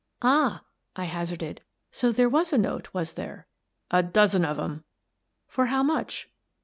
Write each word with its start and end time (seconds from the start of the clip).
"Ah," 0.23 0.63
I 0.95 1.03
hazarded, 1.03 1.61
"so 1.91 2.11
there 2.11 2.27
was 2.27 2.51
a 2.51 2.57
note, 2.57 2.91
was 2.91 3.13
there?"" 3.13 3.45
A 3.91 4.01
dozen 4.01 4.43
of 4.43 4.57
'em." 4.57 4.83
"For 5.47 5.67
how 5.67 5.83
much?" 5.83 6.27